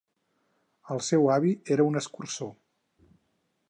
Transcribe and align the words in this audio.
El 0.95 1.03
seu 1.09 1.29
avi 1.35 1.53
era 1.77 1.87
un 1.91 2.03
escurçó. 2.05 2.53